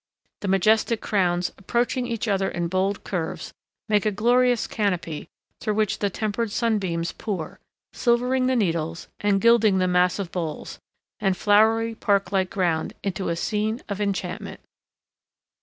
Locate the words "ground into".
12.49-13.29